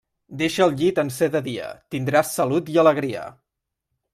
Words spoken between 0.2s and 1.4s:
Deixa el llit en ser